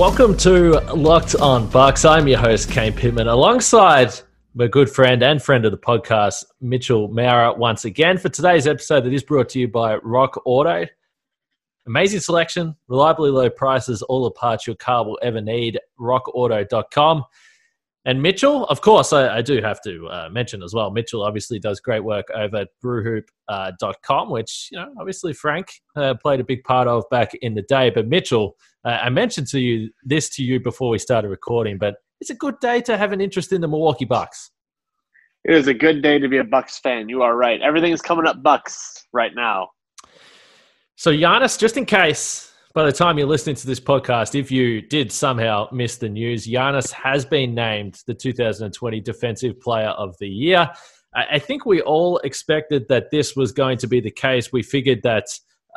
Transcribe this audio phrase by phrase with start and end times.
[0.00, 2.06] Welcome to Locked On Bucks.
[2.06, 4.18] I'm your host, Kane Pittman, alongside
[4.54, 9.04] my good friend and friend of the podcast, Mitchell Maurer, once again for today's episode
[9.04, 10.86] that is brought to you by Rock Auto.
[11.86, 15.78] Amazing selection, reliably low prices, all the parts your car will ever need.
[16.00, 17.22] RockAuto.com.
[18.06, 20.90] And Mitchell, of course, I, I do have to uh, mention as well.
[20.90, 26.14] Mitchell obviously does great work over at brewhoop.com, uh, which, you know, obviously Frank uh,
[26.14, 27.90] played a big part of back in the day.
[27.90, 31.96] But Mitchell, uh, I mentioned to you this to you before we started recording, but
[32.22, 34.50] it's a good day to have an interest in the Milwaukee Bucks.
[35.44, 37.08] It is a good day to be a Bucks fan.
[37.08, 37.60] You are right.
[37.60, 39.70] Everything is coming up Bucks right now.
[40.96, 44.80] So Giannis, just in case by the time you're listening to this podcast, if you
[44.80, 50.28] did somehow miss the news, Giannis has been named the 2020 Defensive Player of the
[50.28, 50.70] Year.
[51.12, 54.52] I think we all expected that this was going to be the case.
[54.52, 55.26] We figured that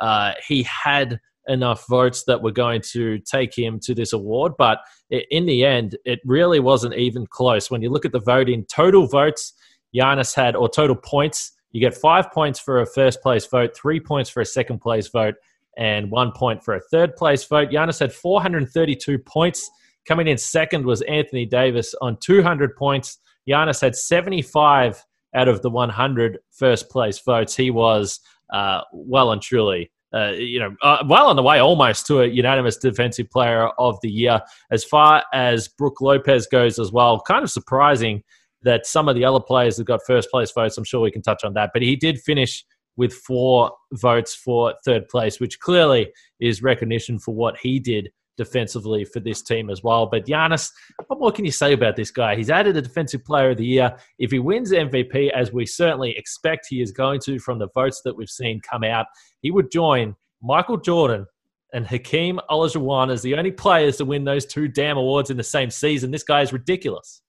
[0.00, 4.78] uh, he had enough votes that were going to take him to this award, but
[5.10, 7.72] in the end, it really wasn't even close.
[7.72, 9.52] When you look at the voting, total votes
[9.92, 13.98] Giannis had, or total points, you get five points for a first place vote, three
[13.98, 15.34] points for a second place vote,
[15.76, 17.70] and one point for a third place vote.
[17.70, 19.70] Giannis had 432 points.
[20.06, 23.18] Coming in second was Anthony Davis on 200 points.
[23.48, 25.02] Giannis had 75
[25.34, 27.56] out of the 100 first place votes.
[27.56, 28.20] He was
[28.52, 32.26] uh, well and truly, uh, you know, uh, well on the way almost to a
[32.26, 34.40] unanimous defensive player of the year.
[34.70, 38.22] As far as Brook Lopez goes as well, kind of surprising
[38.62, 40.78] that some of the other players have got first place votes.
[40.78, 42.64] I'm sure we can touch on that, but he did finish
[42.96, 49.04] with four votes for third place, which clearly is recognition for what he did defensively
[49.04, 50.06] for this team as well.
[50.06, 50.70] But Giannis,
[51.06, 52.36] what more can you say about this guy?
[52.36, 53.96] He's added a defensive player of the year.
[54.18, 58.02] If he wins MVP, as we certainly expect he is going to from the votes
[58.04, 59.06] that we've seen come out,
[59.40, 61.26] he would join Michael Jordan
[61.72, 65.42] and Hakeem Olajuwon as the only players to win those two damn awards in the
[65.42, 66.10] same season.
[66.10, 67.20] This guy is ridiculous.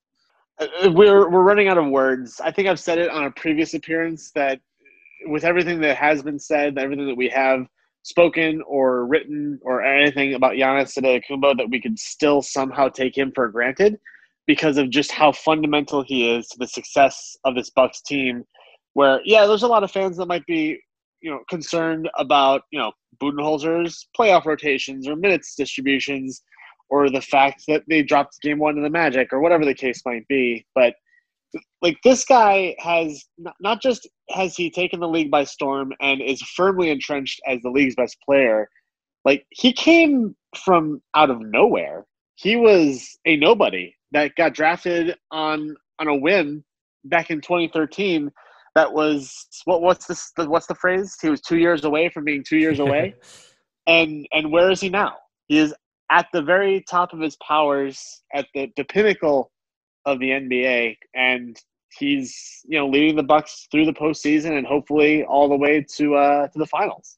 [0.60, 2.40] Uh, we're we're running out of words.
[2.42, 4.62] I think I've said it on a previous appearance that
[5.28, 7.66] with everything that has been said, everything that we have
[8.04, 13.32] spoken or written or anything about Giannis Antetokounmpo, that we could still somehow take him
[13.34, 13.98] for granted
[14.48, 18.44] because of just how fundamental he is to the success of this Bucks team.
[18.94, 20.80] Where yeah, there's a lot of fans that might be
[21.22, 26.42] you know concerned about you know Budenholzer's playoff rotations or minutes distributions
[26.90, 30.02] or the fact that they dropped game one to the Magic or whatever the case
[30.06, 30.94] might be, but
[31.82, 33.26] like this guy has
[33.60, 37.70] not just has he taken the league by storm and is firmly entrenched as the
[37.70, 38.70] league's best player?
[39.24, 42.06] Like he came from out of nowhere.
[42.36, 46.64] He was a nobody that got drafted on on a whim
[47.06, 48.32] back in 2013
[48.76, 51.16] that was what what's this what's the phrase?
[51.22, 53.16] He was 2 years away from being 2 years away?
[53.88, 55.14] And and where is he now?
[55.48, 55.72] He is
[56.12, 59.52] at the very top of his powers at the the pinnacle
[60.06, 61.56] of the NBA, and
[61.98, 66.16] he's you know leading the Bucks through the postseason and hopefully all the way to
[66.16, 67.18] uh, to the finals.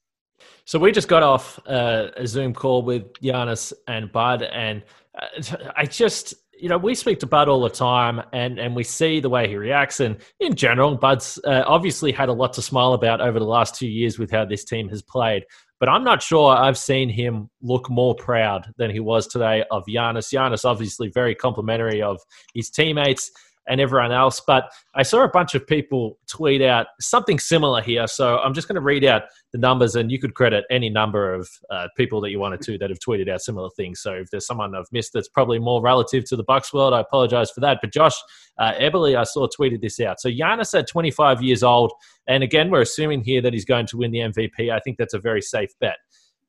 [0.64, 4.82] So we just got off uh, a Zoom call with Giannis and Bud, and
[5.20, 8.84] uh, I just you know we speak to Bud all the time, and and we
[8.84, 12.62] see the way he reacts, and in general, Bud's uh, obviously had a lot to
[12.62, 15.44] smile about over the last two years with how this team has played.
[15.80, 19.84] But I'm not sure I've seen him look more proud than he was today of
[19.88, 20.34] Giannis.
[20.34, 22.20] Giannis, obviously, very complimentary of
[22.52, 23.30] his teammates
[23.68, 24.40] and everyone else.
[24.46, 28.06] But I saw a bunch of people tweet out something similar here.
[28.06, 29.22] So I'm just going to read out
[29.52, 32.78] the numbers, and you could credit any number of uh, people that you wanted to
[32.78, 34.00] that have tweeted out similar things.
[34.00, 37.00] So if there's someone I've missed that's probably more relative to the Bucks world, I
[37.00, 37.78] apologize for that.
[37.80, 38.14] But Josh
[38.58, 40.20] uh, Eberly, I saw tweeted this out.
[40.20, 41.92] So Giannis at 25 years old,
[42.26, 44.70] and again, we're assuming here that he's going to win the MVP.
[44.70, 45.96] I think that's a very safe bet.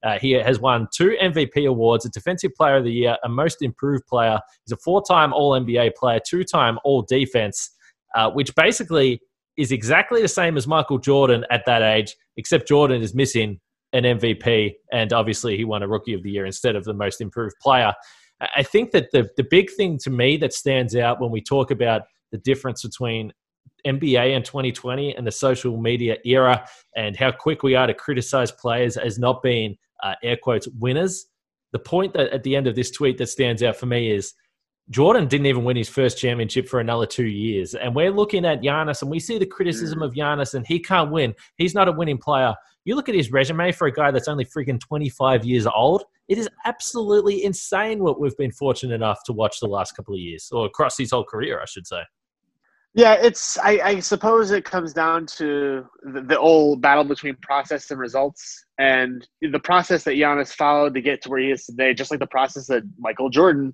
[0.03, 3.61] Uh, he has won two MVP awards, a Defensive Player of the Year, a Most
[3.61, 4.39] Improved Player.
[4.65, 7.71] He's a four time All NBA player, two time All Defense,
[8.15, 9.21] uh, which basically
[9.57, 13.59] is exactly the same as Michael Jordan at that age, except Jordan is missing
[13.91, 17.21] an MVP, and obviously he won a Rookie of the Year instead of the Most
[17.21, 17.93] Improved Player.
[18.55, 21.71] I think that the, the big thing to me that stands out when we talk
[21.71, 23.33] about the difference between
[23.85, 26.65] NBA in 2020 and the social media era
[26.95, 31.25] and how quick we are to criticize players as not being uh, air quotes winners.
[31.71, 34.33] The point that at the end of this tweet that stands out for me is
[34.89, 37.75] Jordan didn't even win his first championship for another two years.
[37.75, 41.11] And we're looking at Giannis and we see the criticism of Giannis and he can't
[41.11, 41.35] win.
[41.57, 42.55] He's not a winning player.
[42.85, 46.05] You look at his resume for a guy that's only freaking 25 years old.
[46.27, 50.19] It is absolutely insane what we've been fortunate enough to watch the last couple of
[50.19, 52.01] years, or across his whole career, I should say.
[52.99, 53.57] Yeah, it's.
[53.59, 58.65] I, I suppose it comes down to the, the, old battle between process and results,
[58.77, 62.19] and the process that Giannis followed to get to where he is today, just like
[62.19, 63.73] the process that Michael Jordan.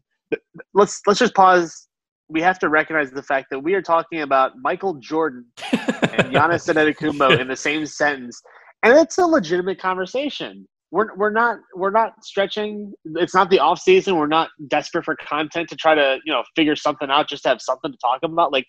[0.75, 1.88] Let's let's just pause.
[2.30, 6.72] We have to recognize the fact that we are talking about Michael Jordan and Giannis
[6.72, 8.39] Antetokounmpo in the same sentence,
[8.83, 10.68] and it's a legitimate conversation.
[10.92, 12.94] We're, we're not we're not stretching.
[13.16, 14.18] It's not the off season.
[14.18, 17.50] We're not desperate for content to try to you know figure something out just to
[17.50, 18.51] have something to talk about.
[18.51, 18.68] Like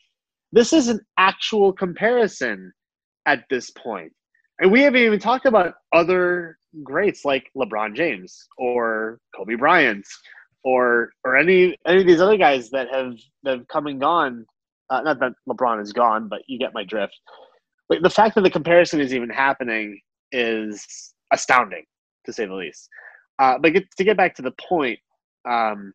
[0.52, 2.72] this is an actual comparison
[3.26, 4.12] at this point.
[4.58, 10.06] And we haven't even talked about other greats like LeBron James or Kobe Bryant
[10.64, 14.46] or or any any of these other guys that have that have come and gone.
[14.88, 17.18] Uh, not that LeBron is gone, but you get my drift.
[17.88, 20.00] Like the fact that the comparison is even happening
[20.32, 21.84] is astounding,
[22.24, 22.88] to say the least.
[23.38, 24.98] Uh, but get, to get back to the point,
[25.48, 25.92] um,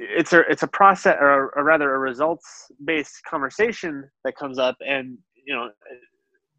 [0.00, 4.76] it's a it's a process or, or rather a results based conversation that comes up
[4.86, 5.70] and you know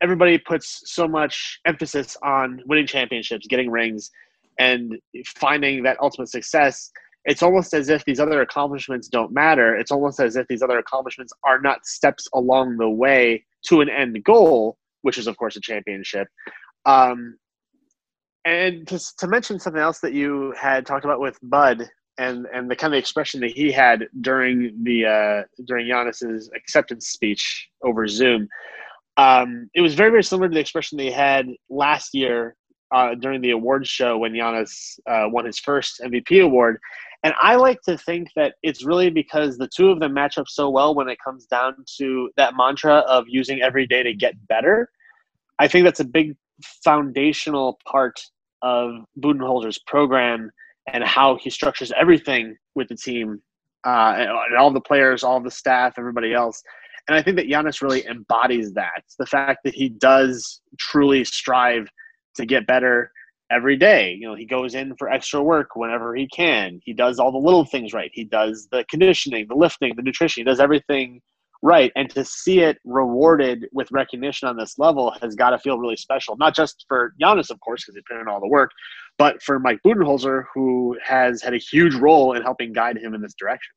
[0.02, 4.12] everybody puts so much emphasis on winning championships getting rings
[4.60, 4.98] and
[5.38, 6.92] finding that ultimate success.
[7.26, 9.76] It's almost as if these other accomplishments don't matter.
[9.76, 13.90] It's almost as if these other accomplishments are not steps along the way to an
[13.90, 16.28] end goal which is of course a championship.
[16.86, 17.38] Um,
[18.46, 21.88] and to, to mention something else that you had talked about with bud
[22.22, 27.08] and and the kind of expression that he had during the uh, during Giannis's acceptance
[27.08, 28.48] speech over Zoom,
[29.18, 32.56] um, it was very very similar to the expression they had last year
[32.94, 36.78] uh, during the awards show when Giannis uh, won his first MVP award.
[37.24, 40.48] And I like to think that it's really because the two of them match up
[40.48, 44.34] so well when it comes down to that mantra of using every day to get
[44.48, 44.90] better.
[45.60, 46.36] I think that's a big
[46.84, 48.20] foundational part
[48.64, 50.52] of Budenholzer's program
[50.88, 53.42] and how he structures everything with the team
[53.86, 56.62] uh, and, and all the players, all the staff, everybody else.
[57.08, 59.04] And I think that Giannis really embodies that.
[59.18, 61.88] the fact that he does truly strive
[62.36, 63.12] to get better
[63.52, 64.14] every day.
[64.14, 66.80] You know, he goes in for extra work whenever he can.
[66.84, 68.12] He does all the little things right.
[68.14, 70.42] He does the conditioning, the lifting, the nutrition.
[70.42, 71.22] He does everything
[71.62, 71.92] right.
[71.96, 75.96] And to see it rewarded with recognition on this level has got to feel really
[75.96, 76.36] special.
[76.38, 78.72] Not just for Giannis, of course, because he put in all the work,
[79.18, 83.22] but for Mike Budenholzer, who has had a huge role in helping guide him in
[83.22, 83.74] this direction.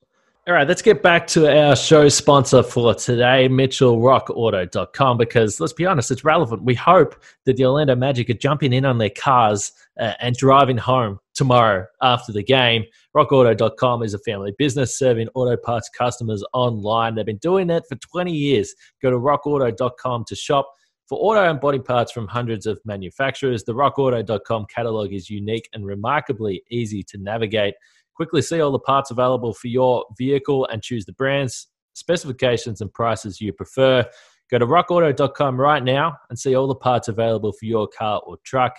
[0.46, 5.86] All right, let's get back to our show sponsor for today, MitchellRockAuto.com, because let's be
[5.86, 6.64] honest, it's relevant.
[6.64, 10.76] We hope that the Orlando Magic are jumping in on their cars uh, and driving
[10.76, 12.84] home tomorrow after the game.
[13.16, 17.14] RockAuto.com is a family business serving auto parts customers online.
[17.14, 18.74] They've been doing that for 20 years.
[19.00, 20.70] Go to RockAuto.com to shop
[21.08, 23.64] for auto and body parts from hundreds of manufacturers.
[23.64, 27.76] The RockAuto.com catalog is unique and remarkably easy to navigate.
[28.14, 32.92] Quickly see all the parts available for your vehicle and choose the brands, specifications, and
[32.92, 34.04] prices you prefer.
[34.50, 38.36] Go to rockauto.com right now and see all the parts available for your car or
[38.44, 38.76] truck.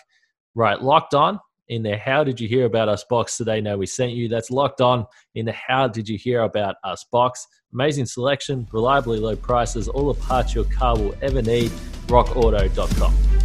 [0.53, 3.61] Right, locked on in the How Did You Hear About Us box today.
[3.61, 4.27] Know we sent you.
[4.27, 7.45] That's locked on in the How Did You Hear About Us box.
[7.73, 11.71] Amazing selection, reliably low prices, all the parts your car will ever need.
[12.07, 13.44] RockAuto.com.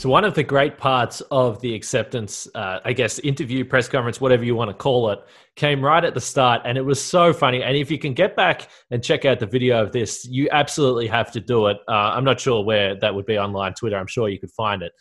[0.00, 4.18] So one of the great parts of the acceptance, uh, I guess, interview, press conference,
[4.18, 5.18] whatever you want to call it,
[5.56, 7.62] came right at the start, and it was so funny.
[7.62, 11.06] And if you can get back and check out the video of this, you absolutely
[11.08, 11.76] have to do it.
[11.86, 13.98] Uh, I'm not sure where that would be online, Twitter.
[13.98, 14.92] I'm sure you could find it.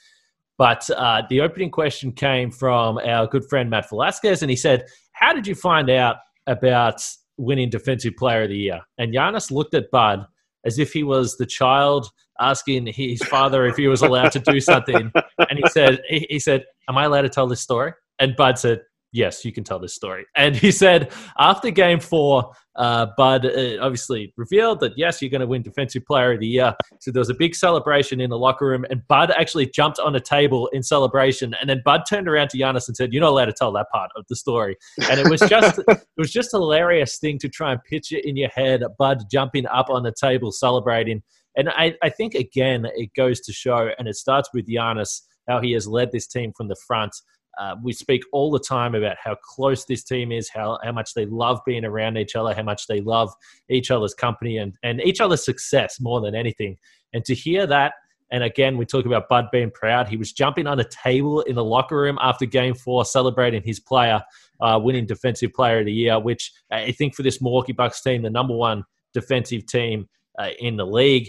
[0.58, 4.84] But uh, the opening question came from our good friend Matt Velazquez, and he said,
[5.13, 7.01] "How did you find out about
[7.38, 10.25] winning Defensive Player of the Year?" And Giannis looked at Bud
[10.65, 14.60] as if he was the child asking his father if he was allowed to do
[14.60, 15.12] something.
[15.50, 17.93] And he said, he said, am I allowed to tell this story?
[18.19, 18.81] And Bud said,
[19.12, 20.25] yes, you can tell this story.
[20.36, 25.41] And he said, after game four, uh, Bud uh, obviously revealed that, yes, you're going
[25.41, 26.75] to win Defensive Player of the Year.
[27.00, 30.15] So there was a big celebration in the locker room, and Bud actually jumped on
[30.15, 31.55] a table in celebration.
[31.60, 33.89] And then Bud turned around to Giannis and said, You're not allowed to tell that
[33.91, 34.77] part of the story.
[35.10, 38.38] And it was just, it was just a hilarious thing to try and picture in
[38.38, 41.22] your head Bud jumping up on the table celebrating.
[41.59, 45.13] And I, I think, again, it goes to show, and it starts with Giannis,
[45.49, 47.13] how he has led this team from the front
[47.59, 51.13] Uh, we speak all the time about how close this team is, how, how much
[51.13, 53.29] they love being around each other, how much they love
[53.69, 56.77] each other's company and, and each other's success more than anything.
[57.13, 57.91] And to hear that,
[58.31, 60.07] and again, we talk about Bud being proud.
[60.07, 63.79] He was jumping on a table in the locker room after game four, celebrating his
[63.79, 64.21] player
[64.61, 68.21] uh, winning Defensive Player of the Year, which I think for this Milwaukee Bucks team,
[68.21, 71.27] the number one defensive team uh, in the league,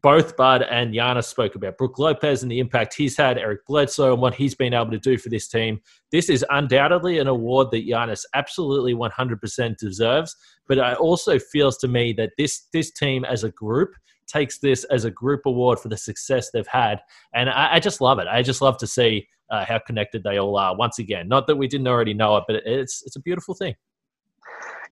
[0.00, 4.14] both Bud and Giannis spoke about Brook Lopez and the impact he's had, Eric Bledsoe,
[4.14, 5.80] and what he's been able to do for this team.
[6.10, 10.34] This is undoubtedly an award that Giannis absolutely 100% deserves.
[10.66, 13.90] But it also feels to me that this this team as a group
[14.26, 17.00] takes this as a group award for the success they've had,
[17.34, 18.28] and I, I just love it.
[18.28, 20.74] I just love to see uh, how connected they all are.
[20.74, 23.74] Once again, not that we didn't already know it, but it's it's a beautiful thing.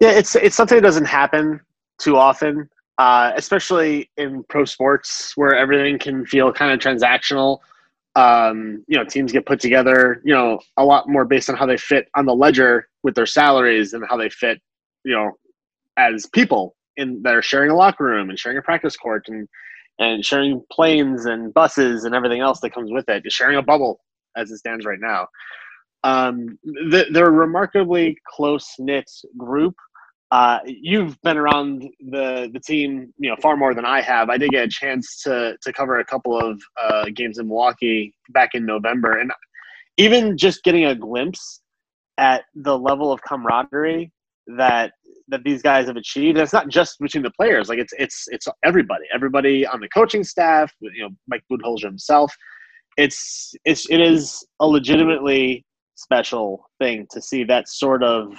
[0.01, 1.61] Yeah, it's it's something that doesn't happen
[1.99, 2.69] too often
[3.01, 7.61] uh, especially in pro sports where everything can feel kind of transactional.
[8.15, 11.65] Um, you know, teams get put together, you know, a lot more based on how
[11.65, 14.61] they fit on the ledger with their salaries and how they fit,
[15.07, 15.31] you know,
[15.97, 19.49] as people in that are sharing a locker room and sharing a practice court and
[19.99, 23.63] and sharing planes and buses and everything else that comes with it, Just sharing a
[23.63, 24.03] bubble
[24.37, 25.27] as it stands right now.
[26.05, 26.59] Um,
[26.91, 29.75] they're a remarkably close knit group
[30.31, 34.31] uh, you've been around the the team, you know, far more than I have.
[34.31, 38.15] I did get a chance to to cover a couple of uh, games in Milwaukee
[38.31, 39.33] back in November, and
[39.97, 41.61] even just getting a glimpse
[42.19, 44.13] at the level of camaraderie
[44.57, 44.93] that
[45.29, 46.39] that these guys have achieved.
[46.39, 50.23] It's not just between the players; like it's it's it's everybody, everybody on the coaching
[50.23, 50.73] staff.
[50.81, 52.33] You know, Mike Budenholzer himself.
[52.97, 55.65] It's it's it is a legitimately
[55.97, 58.39] special thing to see that sort of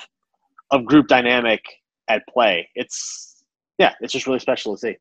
[0.71, 1.62] of group dynamic
[2.08, 2.70] at play.
[2.75, 3.43] It's
[3.77, 4.98] yeah, it's just really special to see.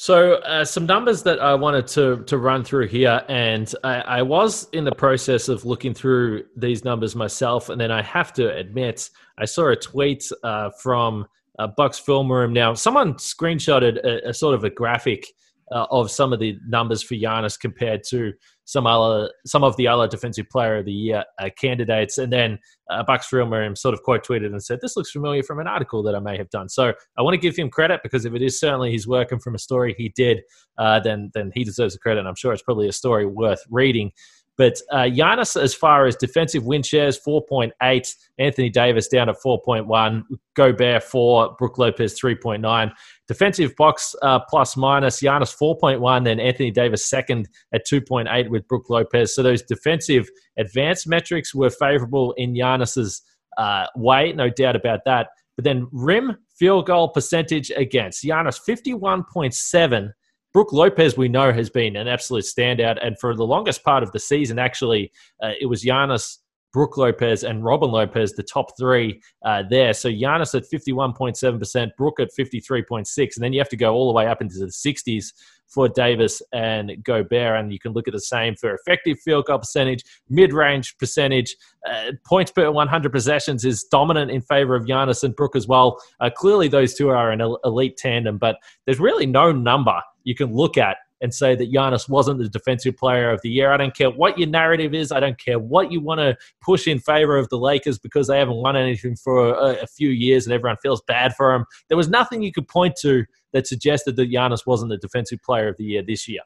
[0.00, 4.22] So, uh, some numbers that I wanted to to run through here, and I, I,
[4.22, 8.54] was in the process of looking through these numbers myself, and then I have to
[8.54, 11.26] admit, I saw a tweet uh, from
[11.58, 12.52] uh, Bucks Film Room.
[12.52, 15.26] Now, someone screenshotted a, a sort of a graphic
[15.72, 18.32] uh, of some of the numbers for Giannis compared to
[18.68, 22.58] some other some of the other defensive player of the year uh, candidates, and then
[22.90, 26.02] uh, Bucks Film sort of quote tweeted and said, "This looks familiar from an article
[26.02, 28.42] that I may have done." So I want to give him credit because if it
[28.42, 30.42] is certainly his work and from a story he did,
[30.76, 32.20] uh, then then he deserves the credit.
[32.20, 34.12] And I'm sure it's probably a story worth reading.
[34.58, 38.14] But uh, Giannis, as far as defensive win shares, 4.8.
[38.38, 40.22] Anthony Davis down at 4.1.
[40.54, 41.54] Gobert 4.
[41.56, 42.92] Brook Lopez 3.9.
[43.28, 45.22] Defensive box uh, plus minus.
[45.22, 46.24] Giannis 4.1.
[46.24, 49.32] Then Anthony Davis second at 2.8 with Brook Lopez.
[49.32, 53.22] So those defensive advanced metrics were favorable in Giannis's
[53.58, 55.28] uh, way, no doubt about that.
[55.56, 60.10] But then rim field goal percentage against Giannis 51.7
[60.52, 63.04] Brook Lopez, we know, has been an absolute standout.
[63.04, 65.12] And for the longest part of the season, actually,
[65.42, 66.38] uh, it was Giannis,
[66.72, 69.92] Brook Lopez, and Robin Lopez, the top three uh, there.
[69.92, 74.14] So Giannis at 51.7%, Brook at 53.6 And then you have to go all the
[74.14, 75.32] way up into the 60s
[75.66, 77.60] for Davis and Gobert.
[77.60, 81.54] And you can look at the same for effective field goal percentage, mid range percentage.
[81.88, 85.98] Uh, points per 100 possessions is dominant in favor of Giannis and Brook as well.
[86.20, 90.54] Uh, clearly, those two are an elite tandem, but there's really no number you can
[90.54, 93.72] look at and say that Giannis wasn't the defensive player of the year.
[93.72, 95.10] I don't care what your narrative is.
[95.10, 98.38] I don't care what you want to push in favor of the Lakers because they
[98.38, 101.64] haven't won anything for a, a, few years and everyone feels bad for them.
[101.88, 105.68] There was nothing you could point to that suggested that Giannis wasn't the defensive player
[105.68, 106.42] of the year this year.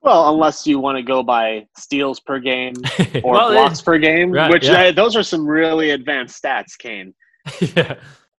[0.00, 2.74] Well, unless you want to go by steals per game
[3.22, 4.84] or well, blocks per game, right, which yeah.
[4.84, 7.12] uh, those are some really advanced stats, Kane.
[7.60, 7.96] yeah.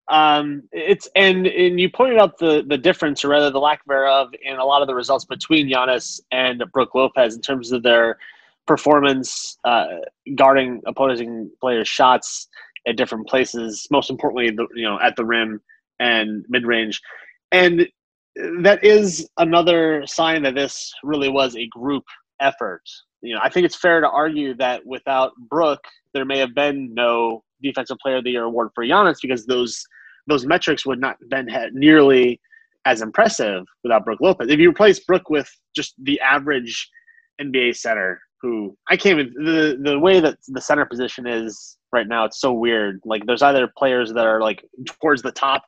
[0.08, 4.30] Um, it's and and you pointed out the the difference, or rather the lack thereof,
[4.42, 8.18] in a lot of the results between Giannis and Brook Lopez in terms of their
[8.66, 9.86] performance uh,
[10.34, 12.48] guarding opposing players' shots
[12.86, 13.86] at different places.
[13.90, 15.60] Most importantly, the, you know, at the rim
[16.00, 17.02] and mid range,
[17.52, 17.86] and
[18.60, 22.04] that is another sign that this really was a group
[22.40, 22.82] effort.
[23.20, 25.80] You know, I think it's fair to argue that without Brook,
[26.14, 29.84] there may have been no Defensive Player of the Year award for Giannis because those
[30.28, 32.40] those metrics would not have been nearly
[32.84, 34.48] as impressive without Brook Lopez.
[34.48, 36.88] If you replace Brook with just the average
[37.40, 42.06] NBA center, who I can't even the the way that the center position is right
[42.06, 43.00] now, it's so weird.
[43.04, 44.64] Like there's either players that are like
[45.00, 45.64] towards the top,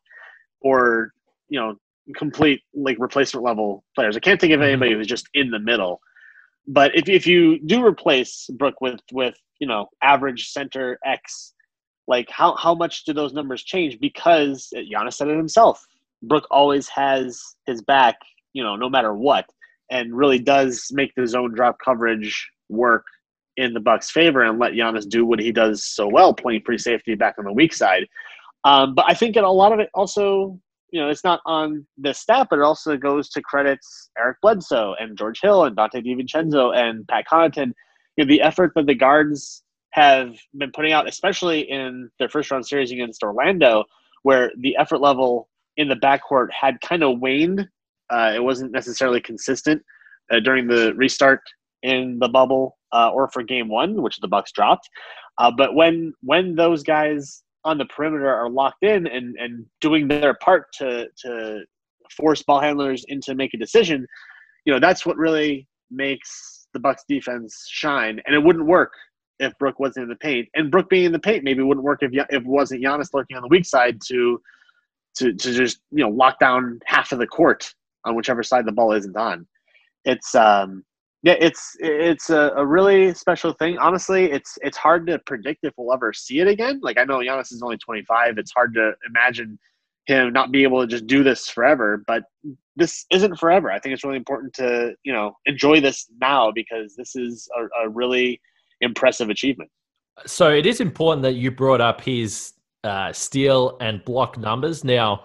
[0.61, 1.13] or
[1.49, 1.75] you know
[2.17, 4.17] complete like replacement level players.
[4.17, 4.69] I can't think of mm-hmm.
[4.69, 6.01] anybody who's just in the middle.
[6.67, 11.55] But if if you do replace Brook with with you know average center X
[12.11, 13.99] like how how much do those numbers change?
[14.01, 15.87] Because Giannis said it himself.
[16.25, 18.17] Brook always has his back,
[18.53, 19.47] you know, no matter what,
[19.91, 23.05] and really does make the zone drop coverage work
[23.57, 26.79] in the Bucks' favor and let Giannis do what he does so well, playing free
[26.79, 28.07] safety back on the weak side.
[28.65, 30.59] Um, but I think a lot of it also,
[30.93, 34.97] you know, it's not on the stat, but it also goes to credits Eric Bledsoe
[34.99, 37.73] and George Hill and Donte DiVincenzo and Pat Connaughton.
[38.17, 42.51] You know, the effort that the guards have been putting out, especially in their first
[42.51, 43.85] round series against Orlando,
[44.23, 47.69] where the effort level in the backcourt had kind of waned.
[48.11, 49.83] Uh, it wasn't necessarily consistent
[50.31, 51.41] uh, during the restart
[51.83, 54.89] in the bubble uh, or for game one, which the Bucks dropped.
[55.39, 60.09] Uh, but when when those guys on the perimeter are locked in and, and doing
[60.09, 61.61] their part to to
[62.17, 64.07] force ball handlers into make a decision,
[64.65, 68.21] you know that's what really makes the Bucks defense shine.
[68.27, 68.93] And it wouldn't work
[69.41, 70.49] if Brook wasn't in the paint.
[70.55, 73.43] And Brook being in the paint maybe wouldn't work if if wasn't Giannis lurking on
[73.43, 74.41] the weak side to
[75.17, 78.73] to to just you know lock down half of the court on whichever side the
[78.73, 79.47] ball isn't on.
[80.05, 80.85] It's um
[81.23, 83.79] yeah, it's it's a, a really special thing.
[83.79, 86.81] Honestly, it's it's hard to predict if we'll ever see it again.
[86.83, 88.39] Like I know Giannis is only 25.
[88.39, 89.59] It's hard to imagine
[90.07, 92.03] him not be able to just do this forever.
[92.07, 92.25] But
[92.77, 93.71] this isn't forever.
[93.71, 97.87] I think it's really important to you know enjoy this now because this is a,
[97.87, 98.41] a really
[98.81, 99.71] impressive achievement.
[100.27, 102.53] So it is important that you brought up his
[102.85, 104.85] uh, steal and block numbers.
[104.85, 105.23] Now,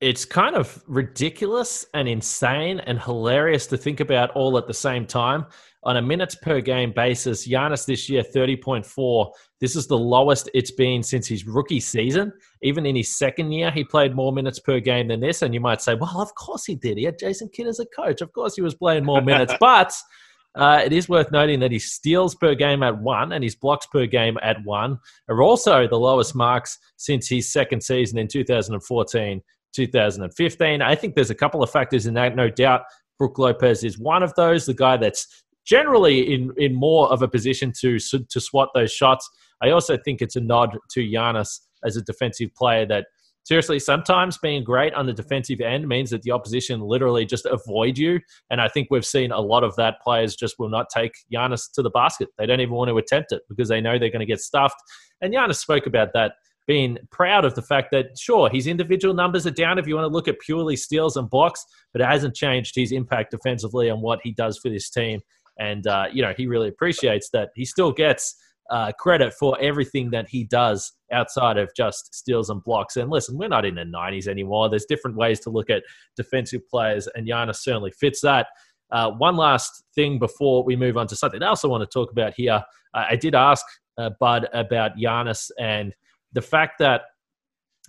[0.00, 5.06] it's kind of ridiculous and insane and hilarious to think about all at the same
[5.06, 5.46] time.
[5.84, 9.30] On a minutes per game basis, Giannis this year, 30.4.
[9.60, 12.32] This is the lowest it's been since his rookie season.
[12.62, 15.42] Even in his second year, he played more minutes per game than this.
[15.42, 16.98] And you might say, well, of course he did.
[16.98, 18.20] He had Jason Kidd as a coach.
[18.20, 19.54] Of course he was playing more minutes.
[19.60, 19.92] but
[20.54, 23.86] uh, it is worth noting that his steals per game at one and his blocks
[23.86, 29.40] per game at one are also the lowest marks since his second season in 2014
[29.74, 30.82] 2015.
[30.82, 32.36] I think there's a couple of factors in that.
[32.36, 32.82] No doubt,
[33.18, 34.66] Brook Lopez is one of those.
[34.66, 35.26] The guy that's
[35.64, 39.28] generally in in more of a position to to swat those shots.
[39.62, 43.06] I also think it's a nod to Giannis as a defensive player that
[43.44, 47.98] seriously sometimes being great on the defensive end means that the opposition literally just avoid
[47.98, 51.12] you and I think we've seen a lot of that players just will not take
[51.32, 52.28] Giannis to the basket.
[52.38, 54.76] They don't even want to attempt it because they know they're going to get stuffed.
[55.20, 56.32] And Giannis spoke about that
[56.66, 60.04] being proud of the fact that, sure, his individual numbers are down if you want
[60.04, 64.00] to look at purely steals and blocks, but it hasn't changed his impact defensively and
[64.00, 65.20] what he does for this team.
[65.58, 67.50] And, uh, you know, he really appreciates that.
[67.54, 68.36] He still gets
[68.70, 72.96] uh, credit for everything that he does outside of just steals and blocks.
[72.96, 74.70] And listen, we're not in the 90s anymore.
[74.70, 75.82] There's different ways to look at
[76.16, 78.46] defensive players, and Giannis certainly fits that.
[78.90, 82.12] Uh, one last thing before we move on to something else I want to talk
[82.12, 82.62] about here.
[82.94, 83.64] Uh, I did ask
[83.98, 85.94] uh, Bud about Giannis and
[86.32, 87.02] the fact that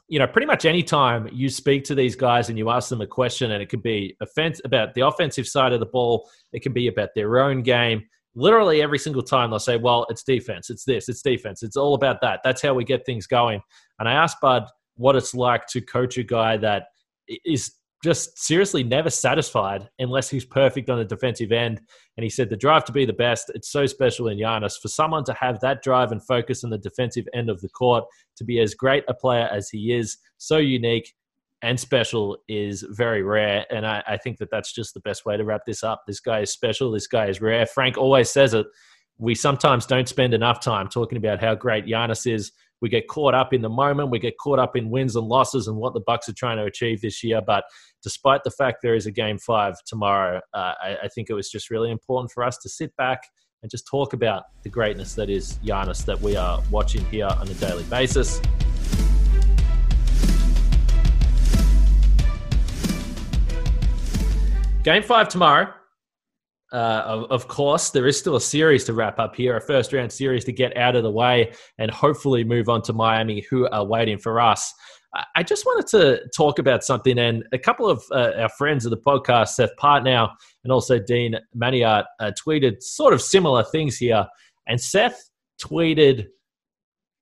[0.09, 3.01] you know, pretty much any time you speak to these guys and you ask them
[3.01, 6.61] a question, and it could be offense about the offensive side of the ball, it
[6.61, 8.03] can be about their own game.
[8.35, 11.93] Literally every single time they'll say, "Well, it's defense, it's this, it's defense, it's all
[11.93, 13.61] about that." That's how we get things going.
[13.99, 14.63] And I asked Bud
[14.95, 16.87] what it's like to coach a guy that
[17.45, 21.79] is just seriously never satisfied unless he's perfect on the defensive end.
[22.17, 24.79] And he said the drive to be the best, it's so special in Giannis.
[24.79, 28.03] For someone to have that drive and focus on the defensive end of the court,
[28.35, 31.13] to be as great a player as he is, so unique
[31.63, 33.65] and special is very rare.
[33.71, 36.03] And I, I think that that's just the best way to wrap this up.
[36.05, 36.91] This guy is special.
[36.91, 37.65] This guy is rare.
[37.65, 38.67] Frank always says it.
[39.17, 42.51] We sometimes don't spend enough time talking about how great Giannis is
[42.83, 44.11] we get caught up in the moment.
[44.11, 46.65] We get caught up in wins and losses and what the Bucks are trying to
[46.65, 47.41] achieve this year.
[47.41, 47.63] But
[48.03, 51.49] despite the fact there is a game five tomorrow, uh, I, I think it was
[51.49, 53.21] just really important for us to sit back
[53.61, 57.47] and just talk about the greatness that is Giannis that we are watching here on
[57.47, 58.41] a daily basis.
[64.83, 65.73] Game five tomorrow.
[66.73, 69.93] Uh, of, of, course, there is still a series to wrap up here, a first
[69.93, 73.65] round series to get out of the way and hopefully move on to Miami, who
[73.69, 74.73] are waiting for us.
[75.35, 78.89] I just wanted to talk about something, and a couple of uh, our friends of
[78.89, 80.29] the podcast, Seth Partnow
[80.63, 84.27] and also Dean Maniart, uh, tweeted sort of similar things here.
[84.67, 85.29] And Seth
[85.63, 86.25] tweeted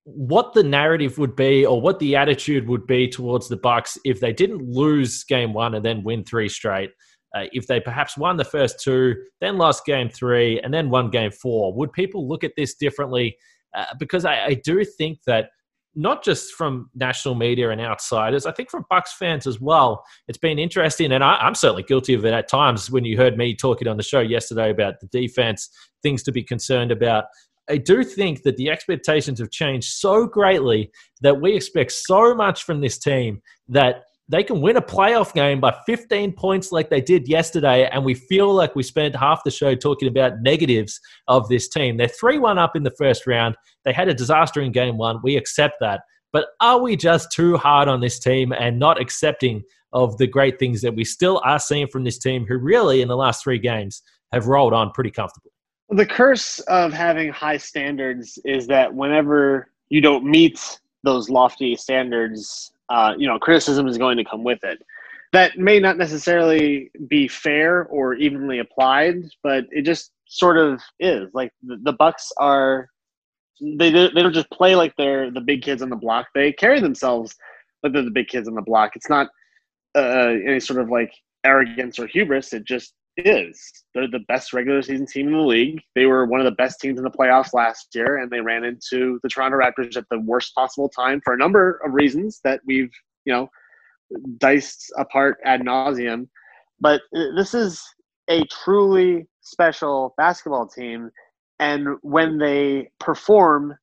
[0.06, 4.20] what the narrative would be or what the attitude would be towards the Bucks if
[4.20, 6.92] they didn't lose game one and then win three straight
[7.36, 11.10] uh, if they perhaps won the first two, then lost game three, and then won
[11.10, 11.74] game four?
[11.74, 13.38] Would people look at this differently?
[13.76, 15.50] Uh, because I, I, do think that
[15.96, 20.38] not just from national media and outsiders, I think from Bucks fans as well, it's
[20.38, 22.92] been interesting, and I, am certainly guilty of it at times.
[22.92, 25.70] When you heard me talking on the show yesterday about the defense,
[26.04, 27.26] things to be concerned about.
[27.70, 30.92] I do think that the expectations have changed so greatly
[31.22, 35.60] that we expect so much from this team that they can win a playoff game
[35.60, 39.52] by 15 points like they did yesterday, and we feel like we spent half the
[39.52, 41.98] show talking about negatives of this team.
[41.98, 43.58] They're 3 1 up in the first round.
[43.84, 45.20] They had a disaster in game one.
[45.22, 46.02] We accept that.
[46.32, 50.60] But are we just too hard on this team and not accepting of the great
[50.60, 53.60] things that we still are seeing from this team, who really, in the last three
[53.60, 55.52] games, have rolled on pretty comfortably?
[55.90, 62.72] The curse of having high standards is that whenever you don't meet those lofty standards,
[62.92, 64.84] uh, you know, criticism is going to come with it.
[65.32, 71.30] That may not necessarily be fair or evenly applied, but it just sort of is.
[71.34, 72.90] Like the, the Bucks are,
[73.62, 76.28] they they don't just play like they're the big kids on the block.
[76.36, 77.34] They carry themselves
[77.82, 78.92] like they're the big kids on the block.
[78.96, 79.30] It's not
[79.96, 81.14] uh, any sort of like
[81.46, 82.52] arrogance or hubris.
[82.52, 82.94] It just
[83.28, 83.72] is.
[83.94, 85.82] They're the best regular season team in the league.
[85.96, 88.64] They were one of the best teams in the playoffs last year, and they ran
[88.64, 92.62] into the Toronto Raptors at the worst possible time for a number of reasons that
[92.66, 92.92] we've,
[93.26, 93.50] you know,
[94.38, 96.28] diced apart ad nauseum.
[96.80, 97.84] But this is
[98.30, 101.10] a truly special basketball team,
[101.60, 103.76] and when they perform,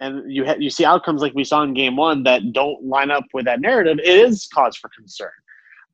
[0.00, 3.10] and you ha- you see outcomes like we saw in Game One that don't line
[3.10, 5.30] up with that narrative, it is cause for concern.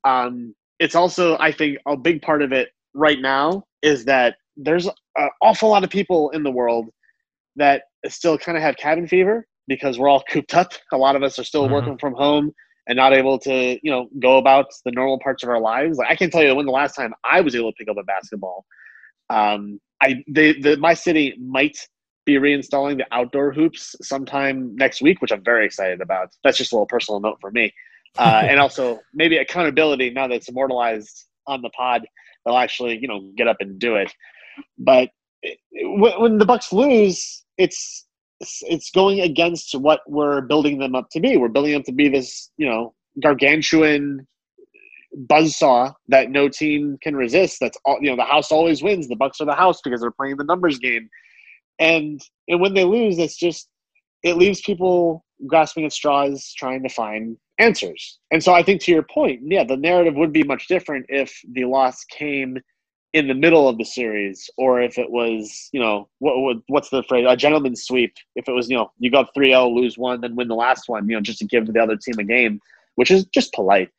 [0.04, 4.86] Um, it's also, I think, a big part of it right now is that there's
[5.16, 6.88] an awful lot of people in the world
[7.56, 10.72] that still kind of have cabin fever because we're all cooped up.
[10.92, 11.74] A lot of us are still mm-hmm.
[11.74, 12.52] working from home
[12.88, 15.98] and not able to, you know, go about the normal parts of our lives.
[15.98, 17.96] Like I can't tell you when the last time I was able to pick up
[17.98, 18.64] a basketball.
[19.28, 21.76] Um, I they the my city might
[22.24, 26.28] be reinstalling the outdoor hoops sometime next week, which I'm very excited about.
[26.44, 27.72] That's just a little personal note for me,
[28.18, 32.06] uh, and also maybe accountability now that it's immortalized on the pod
[32.46, 34.12] they'll actually you know get up and do it.
[34.78, 35.10] But
[35.74, 38.06] when the Bucks lose, it's
[38.62, 41.36] it's going against what we're building them up to be.
[41.36, 44.26] We're building them to be this you know gargantuan
[45.24, 47.58] buzzsaw that no team can resist.
[47.60, 48.16] That's all you know.
[48.16, 49.08] The house always wins.
[49.08, 51.08] The Bucks are the house because they're playing the numbers game,
[51.78, 53.68] and and when they lose, it's just
[54.22, 58.18] it leaves people grasping at straws, trying to find answers.
[58.30, 61.40] And so I think to your point, yeah, the narrative would be much different if
[61.52, 62.58] the loss came
[63.12, 67.02] in the middle of the series or if it was, you know, what, what's the
[67.04, 68.14] phrase, a gentleman's sweep.
[68.34, 71.08] If it was, you know, you go 3-0, lose one, then win the last one,
[71.08, 72.60] you know, just to give the other team a game,
[72.96, 73.90] which is just polite.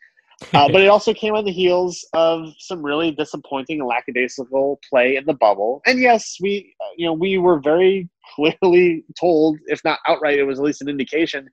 [0.53, 5.15] Uh, but it also came on the heels of some really disappointing and lackadaisical play
[5.15, 5.81] in the bubble.
[5.85, 10.43] And yes, we, uh, you know, we were very clearly told, if not outright, it
[10.43, 11.49] was at least an indication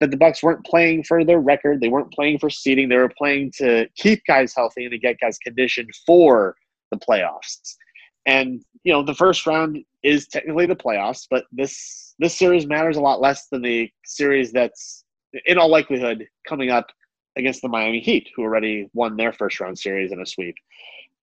[0.00, 1.80] that the Bucks weren't playing for their record.
[1.80, 2.88] They weren't playing for seeding.
[2.88, 6.56] They were playing to keep guys healthy and to get guys conditioned for
[6.90, 7.74] the playoffs.
[8.26, 12.96] And you know, the first round is technically the playoffs, but this this series matters
[12.96, 15.04] a lot less than the series that's
[15.46, 16.86] in all likelihood coming up
[17.38, 20.56] against the Miami Heat, who already won their first round series in a sweep.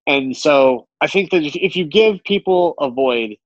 [0.07, 3.37] And so I think that if you give people a void,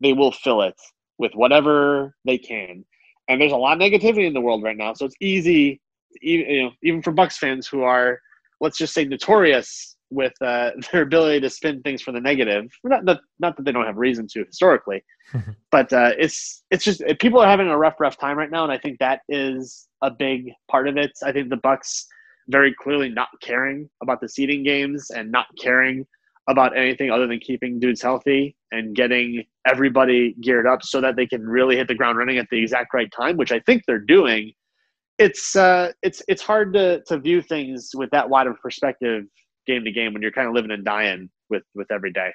[0.00, 0.74] they will fill it
[1.18, 2.84] with whatever they can
[3.28, 4.94] and there's a lot of negativity in the world right now.
[4.94, 5.80] So it's easy,
[6.20, 8.18] you know, even for Bucks fans who are,
[8.60, 12.72] let's just say, notorious with uh, their ability to spin things for the negative.
[12.82, 15.04] Not, not, not that they don't have reason to historically,
[15.70, 18.72] but uh, it's it's just people are having a rough, rough time right now, and
[18.72, 21.12] I think that is a big part of it.
[21.22, 22.06] I think the Bucks
[22.48, 26.06] very clearly not caring about the seeding games and not caring
[26.48, 31.26] about anything other than keeping dudes healthy and getting everybody geared up so that they
[31.26, 33.98] can really hit the ground running at the exact right time, which I think they're
[33.98, 34.52] doing.
[35.18, 39.24] It's uh, it's it's hard to to view things with that wide of perspective
[39.66, 42.30] game to game when you're kind of living and dying with with every day.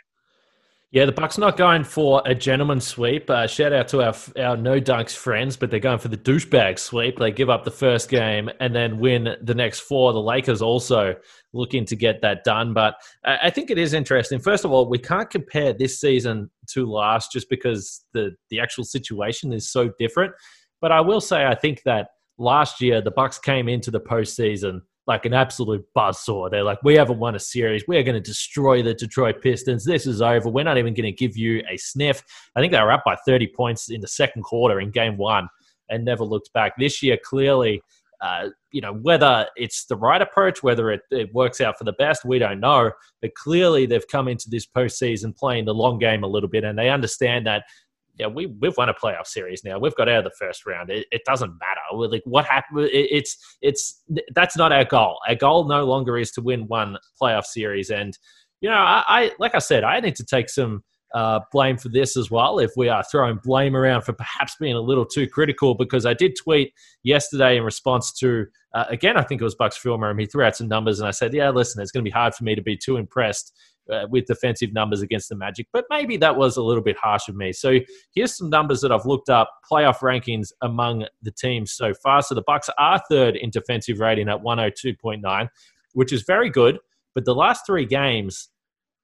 [0.94, 3.28] Yeah, the Bucks not going for a gentleman sweep.
[3.28, 6.78] Uh, shout out to our our no dunks friends, but they're going for the douchebag
[6.78, 7.18] sweep.
[7.18, 10.14] They give up the first game and then win the next four.
[10.14, 11.16] The Lakers also
[11.52, 12.94] looking to get that done, but
[13.26, 14.38] I think it is interesting.
[14.38, 18.84] First of all, we can't compare this season to last just because the the actual
[18.84, 20.32] situation is so different.
[20.80, 24.82] But I will say, I think that last year the Bucks came into the postseason
[25.06, 26.50] like an absolute buzzsaw.
[26.50, 27.84] They're like, we haven't won a series.
[27.88, 29.84] We are going to destroy the Detroit Pistons.
[29.84, 30.50] This is over.
[30.50, 32.24] We're not even going to give you a sniff.
[32.56, 35.50] I think they were up by 30 points in the second quarter in game one
[35.90, 36.74] and never looked back.
[36.78, 37.82] This year, clearly,
[38.22, 41.92] uh, you know, whether it's the right approach, whether it, it works out for the
[41.94, 42.92] best, we don't know.
[43.22, 46.80] But clearly, they've come into this postseason playing the long game a little bit, and
[46.80, 47.66] they understand that
[48.18, 49.80] yeah, we we've won a playoff series now.
[49.80, 50.90] We've got out of the first round.
[50.90, 51.82] It, it doesn't matter.
[51.92, 52.86] We're like what happened?
[52.86, 54.04] It, it's it's
[54.36, 55.18] that's not our goal.
[55.28, 57.90] Our goal no longer is to win one playoff series.
[57.90, 58.18] And
[58.62, 61.90] you know, I, I like I said, I need to take some uh, blame for
[61.90, 65.28] this as well if we are throwing blame around for perhaps being a little too
[65.28, 66.74] critical because I did tweet
[67.04, 70.44] yesterday in response to, uh, again, I think it was Bucks Filmer, and he threw
[70.44, 72.56] out some numbers and I said, yeah, listen, it's going to be hard for me
[72.56, 73.54] to be too impressed
[73.92, 77.28] uh, with defensive numbers against the Magic, but maybe that was a little bit harsh
[77.28, 77.52] of me.
[77.52, 77.80] So
[78.14, 82.22] here's some numbers that I've looked up: playoff rankings among the teams so far.
[82.22, 85.48] So the Bucks are third in defensive rating at 102.9,
[85.94, 86.80] which is very good.
[87.16, 88.50] But the last three games,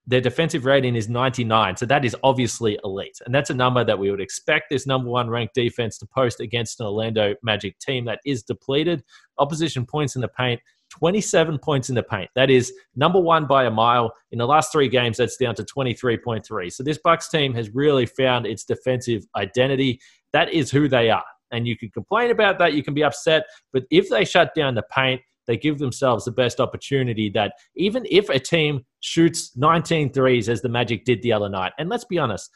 [0.06, 1.76] their defensive rating is 99.
[1.76, 3.18] So that is obviously elite.
[3.24, 6.40] And that's a number that we would expect this number one ranked defense to post
[6.40, 9.04] against an Orlando Magic team that is depleted.
[9.38, 12.30] Opposition points in the paint, 27 points in the paint.
[12.34, 14.12] That is number one by a mile.
[14.32, 16.72] In the last three games, that's down to 23.3.
[16.72, 20.00] So this Bucks team has really found its defensive identity.
[20.32, 21.24] That is who they are.
[21.50, 24.74] And you can complain about that, you can be upset, but if they shut down
[24.74, 30.12] the paint, they give themselves the best opportunity that even if a team shoots 19
[30.12, 32.50] threes as the Magic did the other night, and let's be honest,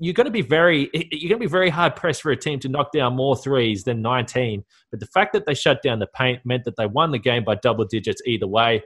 [0.00, 2.58] you're going to be very you're going to be very hard pressed for a team
[2.60, 4.64] to knock down more threes than 19.
[4.90, 7.44] But the fact that they shut down the paint meant that they won the game
[7.44, 8.82] by double digits either way.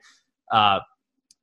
[0.53, 0.81] Uh,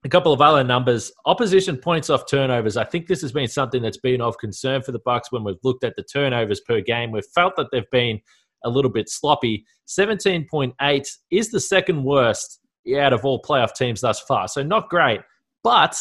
[0.03, 1.11] a couple of other numbers.
[1.25, 2.75] Opposition points off turnovers.
[2.75, 5.59] I think this has been something that's been of concern for the bucks when we've
[5.63, 7.11] looked at the turnovers per game.
[7.11, 8.19] We've felt that they've been
[8.63, 9.63] a little bit sloppy.
[9.87, 12.59] 17.8 is the second worst
[12.97, 14.47] out of all playoff teams thus far.
[14.47, 15.21] So not great
[15.63, 15.97] but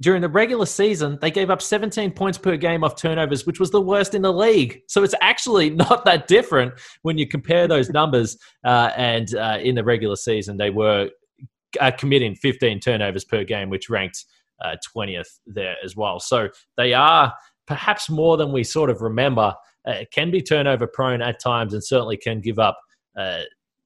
[0.00, 3.70] during the regular season, they gave up 17 points per game off turnovers, which was
[3.70, 4.80] the worst in the league.
[4.88, 8.38] So it's actually not that different when you compare those numbers.
[8.64, 11.10] Uh, and uh, in the regular season, they were
[11.80, 14.24] uh, committing 15 turnovers per game, which ranked
[14.94, 16.18] 20th uh, there as well.
[16.18, 17.34] So they are
[17.66, 19.54] perhaps more than we sort of remember.
[19.86, 22.78] Uh, can be turnover prone at times and certainly can give up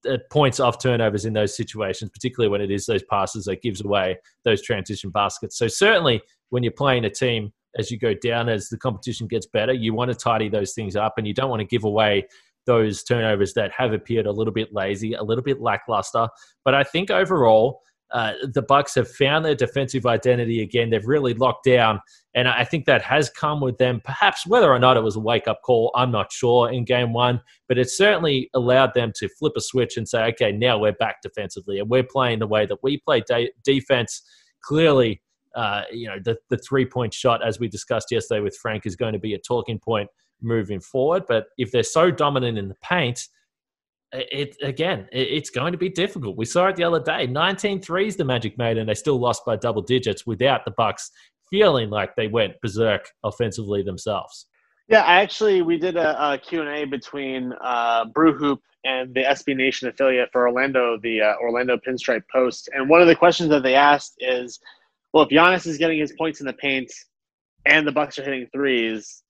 [0.06, 3.62] uh, uh, points off turnovers in those situations, particularly when it is those passes that
[3.62, 5.58] gives away those transition baskets.
[5.58, 9.46] So certainly when you're playing a team as you go down, as the competition gets
[9.46, 12.26] better, you want to tidy those things up and you don't want to give away
[12.66, 16.28] those turnovers that have appeared a little bit lazy, a little bit lackluster.
[16.64, 17.80] But I think overall,
[18.14, 20.88] uh, the Bucks have found their defensive identity again.
[20.88, 22.00] They've really locked down,
[22.32, 24.00] and I think that has come with them.
[24.04, 27.12] Perhaps whether or not it was a wake up call, I'm not sure in Game
[27.12, 30.92] One, but it certainly allowed them to flip a switch and say, "Okay, now we're
[30.92, 34.22] back defensively, and we're playing the way that we play de- defense."
[34.62, 35.20] Clearly,
[35.56, 38.94] uh, you know the the three point shot, as we discussed yesterday with Frank, is
[38.94, 40.08] going to be a talking point
[40.40, 41.24] moving forward.
[41.26, 43.26] But if they're so dominant in the paint
[44.14, 46.36] it again, it, it's going to be difficult.
[46.36, 47.26] We saw it the other day.
[47.26, 51.10] 19 threes the Magic made, and they still lost by double digits without the Bucks
[51.50, 54.46] feeling like they went berserk offensively themselves.
[54.88, 59.88] Yeah, actually we did a, a Q&A between uh, Brew Hoop and the SB Nation
[59.88, 63.74] affiliate for Orlando, the uh, Orlando Pinstripe Post, and one of the questions that they
[63.74, 64.60] asked is,
[65.12, 66.92] well, if Giannis is getting his points in the paint
[67.64, 69.22] and the Bucks are hitting threes,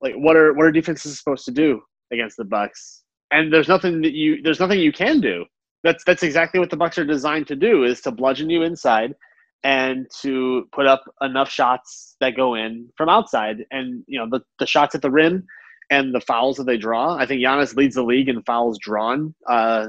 [0.00, 1.80] like what are what are defenses supposed to do
[2.10, 2.99] against the Bucks?
[3.30, 5.44] And there's nothing that you there's nothing you can do.
[5.82, 9.14] That's that's exactly what the Bucks are designed to do is to bludgeon you inside
[9.62, 13.64] and to put up enough shots that go in from outside.
[13.70, 15.46] And you know the the shots at the rim
[15.90, 17.16] and the fouls that they draw.
[17.16, 19.34] I think Giannis leads the league in fouls drawn.
[19.48, 19.88] Uh,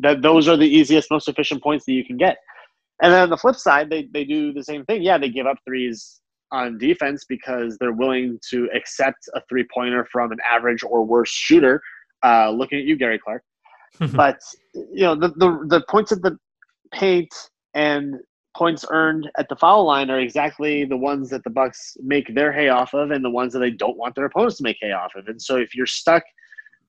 [0.00, 2.38] that those are the easiest, most efficient points that you can get.
[3.02, 5.02] And then on the flip side, they they do the same thing.
[5.02, 6.20] Yeah, they give up threes
[6.52, 11.30] on defense because they're willing to accept a three pointer from an average or worse
[11.30, 11.80] shooter
[12.24, 13.42] uh, looking at you, Gary Clark.
[14.12, 14.38] but
[14.74, 16.38] you know the, the the points at the
[16.92, 17.32] paint
[17.74, 18.14] and
[18.56, 22.52] points earned at the foul line are exactly the ones that the Bucks make their
[22.52, 24.92] hay off of, and the ones that they don't want their opponents to make hay
[24.92, 25.26] off of.
[25.28, 26.22] And so if you're stuck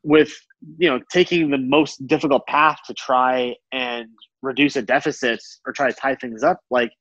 [0.04, 0.34] with
[0.78, 4.08] you know taking the most difficult path to try and
[4.42, 6.92] reduce a deficit or try to tie things up, like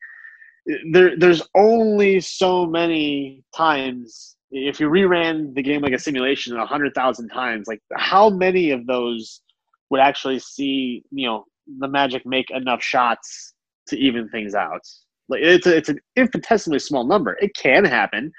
[0.93, 6.67] there there's only so many times if you reran the game like a simulation a
[6.67, 9.43] hundred thousand times, like how many of those
[9.91, 11.45] would actually see you know
[11.79, 13.55] the Magic make enough shots
[13.89, 14.83] to even things out?
[15.29, 17.35] Like it's a, it's an infinitesimally small number.
[17.41, 18.33] It can happen,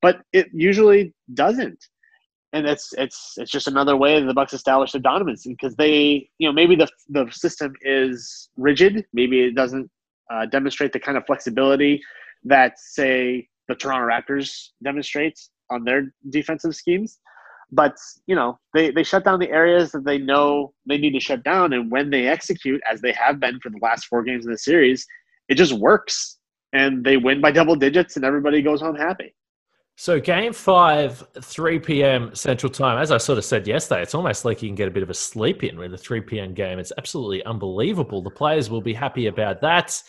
[0.00, 1.84] but it usually doesn't.
[2.54, 6.30] And it's it's it's just another way that the Bucks establish their dominance because they
[6.38, 9.90] you know maybe the the system is rigid, maybe it doesn't
[10.32, 12.00] uh, demonstrate the kind of flexibility
[12.44, 17.18] that say the Toronto Raptors demonstrates on their defensive schemes.
[17.70, 21.20] But you know, they, they shut down the areas that they know they need to
[21.20, 24.46] shut down, and when they execute, as they have been for the last four games
[24.46, 25.06] in the series,
[25.48, 26.38] it just works,
[26.72, 29.34] and they win by double digits, and everybody goes home happy.
[30.00, 32.32] So, game five, 3 p.m.
[32.32, 32.98] Central Time.
[32.98, 35.10] As I sort of said yesterday, it's almost like you can get a bit of
[35.10, 36.54] a sleep in with a 3 p.m.
[36.54, 36.78] game.
[36.78, 38.22] It's absolutely unbelievable.
[38.22, 40.00] The players will be happy about that.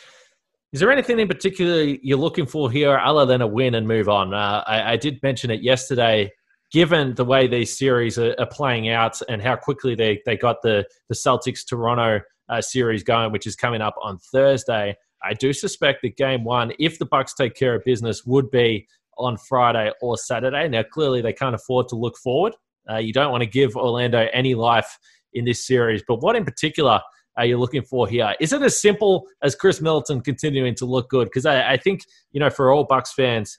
[0.71, 4.07] Is there anything in particular you're looking for here other than a win and move
[4.07, 4.33] on?
[4.33, 6.31] Uh, I, I, did mention it yesterday.
[6.71, 10.57] Given the way these series are, are, playing out and how quickly they, they got
[10.61, 15.51] the, the Celtics Toronto uh, series going, which is coming up on Thursday, I do
[15.51, 19.91] suspect that game one, if the Bucks take care of business, would be on Friday
[20.01, 20.67] or Saturday.
[20.67, 22.53] Now, clearly, they can't afford to look forward.
[22.87, 24.99] Uh, you don't want to give Orlando any life
[25.33, 26.03] in this series.
[26.07, 27.01] But what in particular
[27.39, 28.35] are you looking for here?
[28.41, 31.25] Is it as simple as Khris Middleton continuing to look good?
[31.25, 32.01] Because I, I think,
[32.33, 33.57] you know, for all Bucks fans,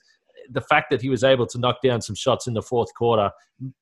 [0.51, 3.31] the fact that he was able to knock down some shots in the fourth quarter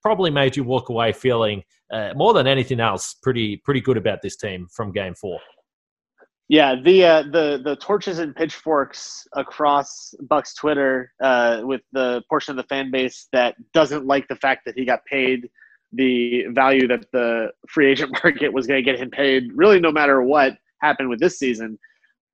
[0.01, 4.21] probably made you walk away feeling uh, more than anything else pretty pretty good about
[4.21, 5.39] this team from game four.
[6.47, 12.51] Yeah, the uh, the the torches and pitchforks across Buck's Twitter uh, with the portion
[12.53, 15.49] of the fan base that doesn't like the fact that he got paid
[15.93, 19.51] the value that the free agent market was going to get him paid.
[19.55, 21.77] Really, no matter what happened with this season,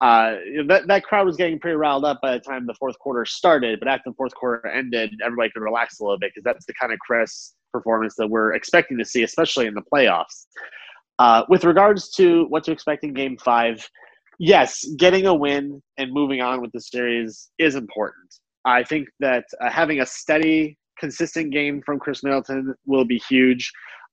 [0.01, 0.35] uh,
[0.67, 3.79] that that crowd was getting pretty riled up by the time the fourth quarter started.
[3.79, 6.73] But after the fourth quarter ended, everybody could relax a little bit because that's the
[6.79, 10.45] kind of Khris performance that we're expecting to see, especially in the playoffs.
[11.17, 13.87] Uh, with regards to what to expect in Game Five
[14.39, 18.35] yes, getting a win and moving on with the series is important.
[18.65, 23.71] I think that uh, having a steady, consistent game from Khris Middleton will be huge.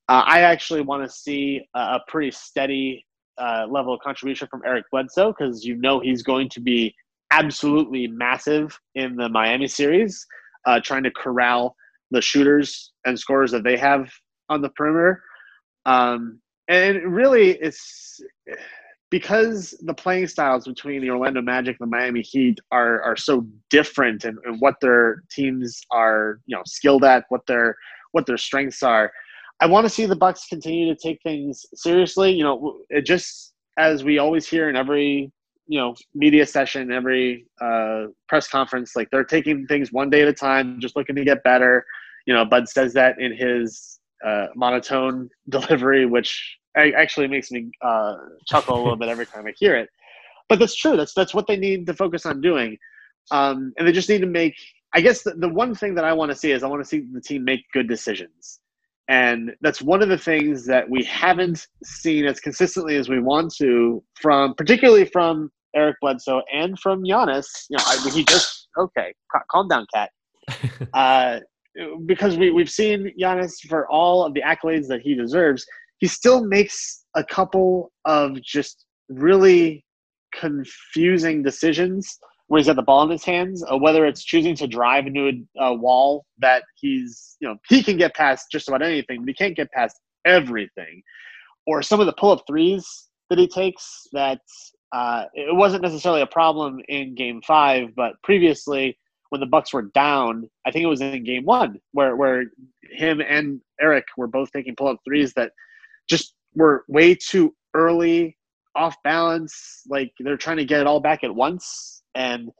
[0.08, 3.06] Uh, I actually want to see a pretty steady
[3.38, 6.94] uh, level of contribution from Eric Bledsoe because you know he's going to be
[7.30, 10.26] absolutely massive in the Miami series,
[10.66, 11.74] uh, trying to corral
[12.10, 14.10] the shooters and scorers that they have
[14.48, 15.22] on the perimeter.
[15.86, 18.20] Um, and really, it's
[19.12, 23.46] because the playing styles between the Orlando Magic and the Miami Heat are are so
[23.68, 27.76] different and, and what their teams are you know skilled at, what their
[28.12, 29.12] what their strengths are.
[29.60, 32.32] I want to see the Bucks continue to take things seriously.
[32.32, 35.30] You know, it just as we always hear in every
[35.66, 40.28] you know media session, every uh, press conference, like they're taking things one day at
[40.28, 41.84] a time, just looking to get better.
[42.26, 48.16] You know, Bud says that in his uh, monotone delivery, which actually makes me uh,
[48.46, 49.88] chuckle a little bit every time I hear it.
[50.48, 50.96] But that's true.
[50.96, 52.76] That's that's what they need to focus on doing,
[53.30, 54.54] um, and they just need to make.
[54.94, 56.88] I guess the, the one thing that I want to see is I want to
[56.88, 58.60] see the team make good decisions,
[59.08, 63.54] and that's one of the things that we haven't seen as consistently as we want
[63.56, 67.46] to from, particularly from Eric Bledsoe and from Giannis.
[67.70, 69.14] You know, I, he just okay,
[69.50, 70.10] calm down, cat.
[70.92, 71.40] uh,
[72.06, 75.64] because we we've seen Giannis for all of the accolades that he deserves
[76.02, 79.84] he still makes a couple of just really
[80.34, 84.66] confusing decisions when he's got the ball in his hands, uh, whether it's choosing to
[84.66, 88.82] drive into a, a, wall that he's, you know, he can get past just about
[88.82, 91.02] anything, but he can't get past everything.
[91.68, 94.40] Or some of the pull up threes that he takes that
[94.92, 98.98] uh, it wasn't necessarily a problem in game five, but previously
[99.32, 102.44] when the Bucks were down, I think it was in game one where, where
[102.82, 105.50] him and Eric were both taking pull up threes that–
[106.08, 108.36] just were way too early,
[108.74, 109.82] off balance.
[109.88, 112.02] Like they're trying to get it all back at once.
[112.14, 112.50] And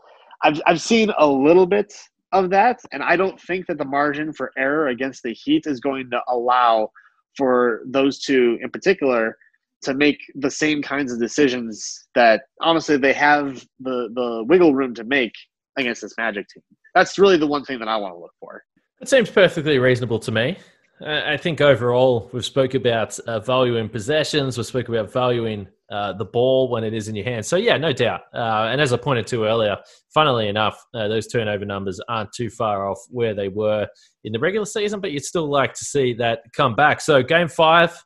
[0.43, 1.95] I've, I've seen a little bit
[2.33, 2.81] of that.
[2.93, 6.21] And I don't think that the margin for error against the Heat is going to
[6.29, 6.91] allow
[7.37, 9.37] for those two in particular
[9.83, 14.95] to make the same kinds of decisions that honestly they have the, the wiggle room
[14.95, 15.33] to make
[15.77, 16.63] against this Magic team.
[16.95, 18.63] That's really the one thing that I want to look for.
[19.01, 20.57] It seems perfectly reasonable to me.
[21.05, 24.57] I think overall we've spoke about uh, value in possessions.
[24.57, 27.49] We spoke about valuing uh, the ball when it is in your hands.
[27.49, 28.23] So yeah, no doubt.
[28.33, 29.77] Uh, and as I pointed to earlier,
[30.15, 33.89] funnily enough, uh, those turnover numbers aren't too far off where they were
[34.25, 35.01] in the regular season.
[35.01, 37.01] But you'd still like to see that come back.
[37.01, 38.01] So game five,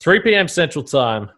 [0.00, 0.46] 3 p.m.
[0.46, 1.30] Central Time.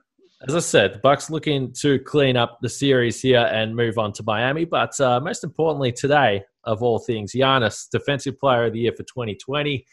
[0.48, 4.12] As I said, the Bucks looking to clean up the series here and move on
[4.14, 4.64] to Miami.
[4.64, 9.04] But uh, most importantly, today of all things, Giannis, Defensive Player of the Year for
[9.04, 9.86] 2020.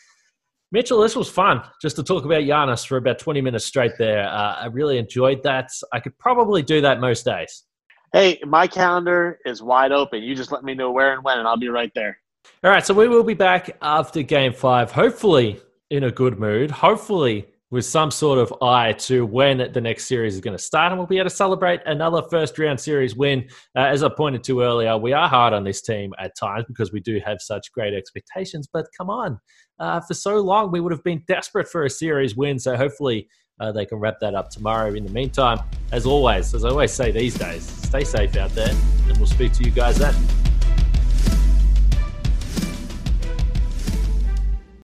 [0.71, 4.27] Mitchell, this was fun just to talk about Giannis for about 20 minutes straight there.
[4.27, 5.69] Uh, I really enjoyed that.
[5.93, 7.65] I could probably do that most days.
[8.11, 10.23] Hey, my calendar is wide open.
[10.23, 12.17] You just let me know where and when, and I'll be right there.
[12.63, 16.71] All right, so we will be back after game five, hopefully in a good mood,
[16.71, 20.91] hopefully with some sort of eye to when the next series is going to start,
[20.91, 23.47] and we'll be able to celebrate another first round series win.
[23.75, 26.91] Uh, as I pointed to earlier, we are hard on this team at times because
[26.91, 29.39] we do have such great expectations, but come on.
[29.79, 33.29] Uh, for so long, we would have been desperate for a series win, so hopefully
[33.59, 34.93] uh, they can wrap that up tomorrow.
[34.93, 35.59] In the meantime,
[35.91, 38.75] as always, as I always say these days, stay safe out there,
[39.07, 40.15] and we'll speak to you guys then.